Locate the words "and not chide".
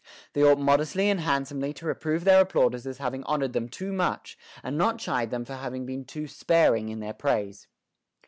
4.63-5.29